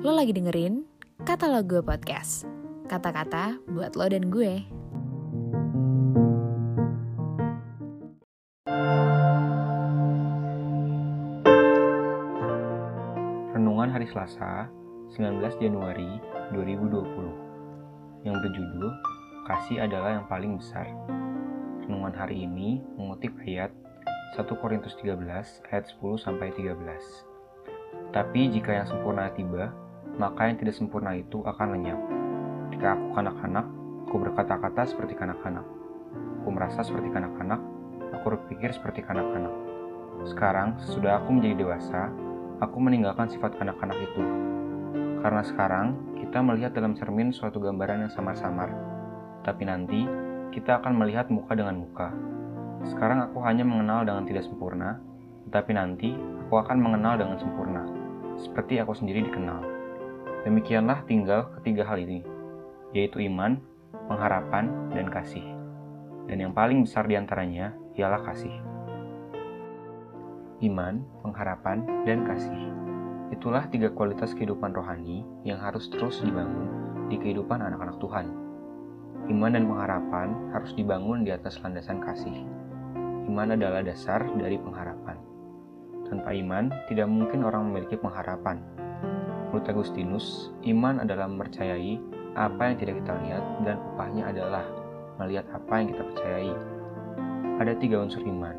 Lo 0.00 0.16
lagi 0.16 0.32
dengerin 0.32 0.88
Kata 1.28 1.44
Lo 1.44 1.60
Gue 1.60 1.84
Podcast. 1.84 2.48
Kata-kata 2.88 3.60
buat 3.68 3.92
lo 4.00 4.08
dan 4.08 4.32
gue. 4.32 4.64
Renungan 13.52 13.92
Hari 13.92 14.08
Selasa, 14.08 14.72
19 15.20 15.36
Januari 15.60 16.16
2020 16.56 18.24
yang 18.24 18.40
berjudul 18.40 18.88
Kasih 19.44 19.84
adalah 19.84 20.16
yang 20.16 20.24
paling 20.32 20.56
besar. 20.56 20.88
Renungan 21.84 22.16
hari 22.16 22.48
ini 22.48 22.80
mengutip 22.96 23.36
ayat 23.44 23.68
1 24.40 24.48
Korintus 24.64 24.96
13 24.96 25.28
ayat 25.68 25.84
10 25.92 26.16
sampai 26.16 26.56
13. 26.56 27.28
Tapi 28.16 28.48
jika 28.48 28.74
yang 28.74 28.88
sempurna 28.88 29.28
tiba, 29.36 29.89
maka 30.20 30.52
yang 30.52 30.60
tidak 30.60 30.76
sempurna 30.76 31.16
itu 31.16 31.40
akan 31.40 31.80
lenyap. 31.80 31.96
Ketika 32.68 32.92
aku 32.92 33.16
kanak-kanak, 33.16 33.66
aku 34.04 34.14
berkata-kata 34.20 34.82
seperti 34.84 35.16
kanak-kanak. 35.16 35.64
Aku 36.44 36.48
merasa 36.52 36.84
seperti 36.84 37.08
kanak-kanak, 37.08 37.56
aku 38.12 38.36
berpikir 38.36 38.68
seperti 38.76 39.00
kanak-kanak. 39.00 39.52
Sekarang, 40.28 40.76
sesudah 40.84 41.24
aku 41.24 41.32
menjadi 41.32 41.64
dewasa, 41.64 42.12
aku 42.60 42.76
meninggalkan 42.76 43.32
sifat 43.32 43.56
kanak-kanak 43.56 43.96
itu. 43.96 44.20
Karena 45.24 45.40
sekarang, 45.40 45.86
kita 46.20 46.44
melihat 46.44 46.76
dalam 46.76 46.92
cermin 46.92 47.32
suatu 47.32 47.56
gambaran 47.56 48.04
yang 48.04 48.12
samar-samar. 48.12 48.68
Tapi 49.40 49.64
nanti, 49.64 50.04
kita 50.52 50.84
akan 50.84 51.00
melihat 51.00 51.32
muka 51.32 51.56
dengan 51.56 51.80
muka. 51.80 52.12
Sekarang 52.84 53.24
aku 53.24 53.40
hanya 53.40 53.64
mengenal 53.64 54.04
dengan 54.04 54.28
tidak 54.28 54.44
sempurna, 54.44 55.00
tetapi 55.48 55.72
nanti 55.72 56.12
aku 56.44 56.60
akan 56.60 56.76
mengenal 56.76 57.16
dengan 57.16 57.40
sempurna, 57.40 57.84
seperti 58.36 58.80
aku 58.84 58.92
sendiri 58.92 59.24
dikenal. 59.24 59.79
Demikianlah 60.40 61.04
tinggal 61.04 61.52
ketiga 61.60 61.84
hal 61.84 62.00
ini, 62.00 62.24
yaitu 62.96 63.20
iman, 63.28 63.60
pengharapan, 64.08 64.72
dan 64.96 65.12
kasih. 65.12 65.44
Dan 66.24 66.40
yang 66.40 66.52
paling 66.56 66.80
besar 66.80 67.04
di 67.04 67.12
antaranya 67.12 67.76
ialah 67.92 68.24
kasih. 68.24 68.54
Iman, 70.64 71.04
pengharapan, 71.20 71.84
dan 72.08 72.24
kasih. 72.24 72.60
Itulah 73.36 73.68
tiga 73.68 73.92
kualitas 73.92 74.32
kehidupan 74.32 74.72
rohani 74.72 75.28
yang 75.44 75.60
harus 75.60 75.92
terus 75.92 76.24
dibangun 76.24 76.68
di 77.12 77.20
kehidupan 77.20 77.60
anak-anak 77.60 78.00
Tuhan. 78.00 78.26
Iman 79.28 79.52
dan 79.52 79.68
pengharapan 79.68 80.56
harus 80.56 80.72
dibangun 80.72 81.20
di 81.20 81.36
atas 81.36 81.60
landasan 81.60 82.00
kasih. 82.00 82.48
Iman 83.28 83.52
adalah 83.52 83.84
dasar 83.84 84.24
dari 84.40 84.56
pengharapan. 84.56 85.20
Tanpa 86.08 86.32
iman, 86.32 86.72
tidak 86.88 87.06
mungkin 87.06 87.44
orang 87.44 87.70
memiliki 87.70 87.94
pengharapan. 88.00 88.79
Menurut 89.50 89.66
Agustinus, 89.66 90.54
iman 90.62 91.02
adalah 91.02 91.26
mempercayai 91.26 91.98
apa 92.38 92.70
yang 92.70 92.76
tidak 92.78 93.02
kita 93.02 93.18
lihat 93.26 93.44
dan 93.66 93.82
upahnya 93.82 94.30
adalah 94.30 94.62
melihat 95.18 95.42
apa 95.50 95.72
yang 95.74 95.86
kita 95.90 96.02
percayai. 96.06 96.54
Ada 97.58 97.74
tiga 97.82 97.98
unsur 97.98 98.22
iman. 98.22 98.54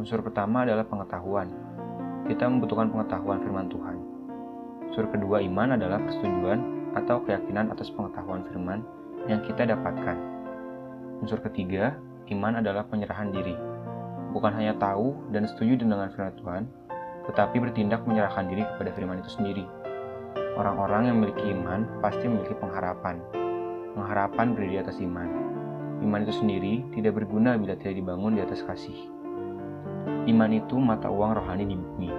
Unsur 0.00 0.24
pertama 0.24 0.64
adalah 0.64 0.88
pengetahuan. 0.88 1.52
Kita 2.24 2.48
membutuhkan 2.48 2.88
pengetahuan 2.88 3.44
firman 3.44 3.68
Tuhan. 3.68 3.96
Unsur 4.88 5.12
kedua 5.12 5.44
iman 5.44 5.76
adalah 5.76 6.00
persetujuan 6.00 6.60
atau 6.96 7.20
keyakinan 7.28 7.68
atas 7.68 7.92
pengetahuan 7.92 8.48
firman 8.48 8.80
yang 9.28 9.44
kita 9.44 9.68
dapatkan. 9.68 10.16
Unsur 11.20 11.36
ketiga, 11.44 12.00
iman 12.32 12.64
adalah 12.64 12.88
penyerahan 12.88 13.28
diri. 13.28 13.52
Bukan 14.32 14.56
hanya 14.56 14.72
tahu 14.80 15.12
dan 15.36 15.44
setuju 15.44 15.84
dengan 15.84 16.08
firman 16.16 16.32
Tuhan, 16.40 16.62
tetapi 17.28 17.60
bertindak 17.60 18.08
menyerahkan 18.08 18.48
diri 18.48 18.64
kepada 18.64 18.88
firman 18.96 19.20
itu 19.20 19.28
sendiri. 19.28 19.83
Orang-orang 20.54 21.10
yang 21.10 21.16
memiliki 21.18 21.50
iman 21.50 21.82
pasti 21.98 22.30
memiliki 22.30 22.54
pengharapan. 22.54 23.18
Pengharapan 23.98 24.54
berdiri 24.54 24.78
di 24.78 24.80
atas 24.86 25.02
iman. 25.02 25.26
Iman 25.98 26.22
itu 26.22 26.34
sendiri 26.38 26.86
tidak 26.94 27.18
berguna 27.18 27.58
bila 27.58 27.74
tidak 27.74 27.98
dibangun 27.98 28.38
di 28.38 28.40
atas 28.46 28.62
kasih. 28.62 29.10
Iman 30.30 30.54
itu 30.54 30.78
mata 30.78 31.10
uang 31.10 31.42
rohani 31.42 31.66
di 31.66 31.74
bumi. 31.74 32.10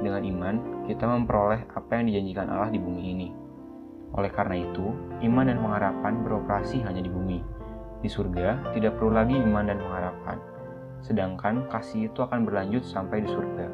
Dengan 0.00 0.24
iman, 0.24 0.54
kita 0.88 1.04
memperoleh 1.04 1.68
apa 1.72 2.00
yang 2.00 2.08
dijanjikan 2.08 2.48
Allah 2.48 2.72
di 2.72 2.80
bumi 2.80 3.02
ini. 3.12 3.28
Oleh 4.16 4.32
karena 4.32 4.56
itu, 4.56 4.96
iman 5.28 5.44
dan 5.44 5.60
pengharapan 5.60 6.24
beroperasi 6.24 6.80
hanya 6.80 7.04
di 7.04 7.12
bumi. 7.12 7.44
Di 8.00 8.08
surga, 8.08 8.72
tidak 8.72 8.96
perlu 8.96 9.12
lagi 9.12 9.36
iman 9.36 9.68
dan 9.68 9.76
pengharapan. 9.84 10.40
Sedangkan 11.04 11.68
kasih 11.68 12.08
itu 12.08 12.24
akan 12.24 12.48
berlanjut 12.48 12.88
sampai 12.88 13.20
di 13.20 13.28
surga. 13.28 13.68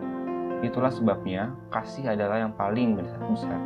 Itulah 0.66 0.90
sebabnya 0.90 1.54
kasih 1.70 2.18
adalah 2.18 2.42
yang 2.42 2.54
paling 2.54 2.98
besar. 2.98 3.62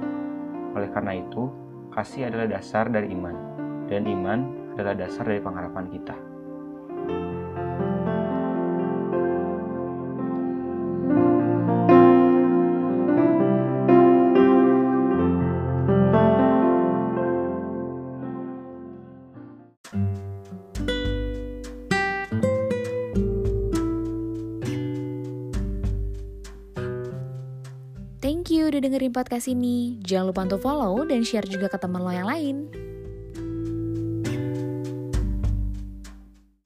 Oleh 0.77 0.93
karena 0.93 1.17
itu, 1.17 1.49
kasih 1.97 2.29
adalah 2.29 2.45
dasar 2.45 2.93
dari 2.93 3.09
iman, 3.17 3.33
dan 3.89 4.05
iman 4.05 4.41
adalah 4.77 4.93
dasar 4.93 5.25
dari 5.25 5.41
pengharapan 5.41 5.89
kita. 5.89 6.36
Thank 28.47 28.63
you 28.63 28.71
udah 28.71 28.79
dengerin 28.79 29.11
podcast 29.11 29.51
ini. 29.51 29.99
Jangan 30.07 30.31
lupa 30.31 30.47
untuk 30.47 30.63
follow 30.63 31.03
dan 31.03 31.27
share 31.27 31.51
juga 31.51 31.67
ke 31.67 31.83
teman 31.83 31.99
lo 31.99 32.15
yang 32.15 32.31
lain. 32.31 32.71